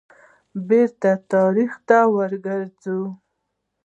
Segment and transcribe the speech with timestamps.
[0.67, 2.99] بیرته تاریخ ته را وګرځو.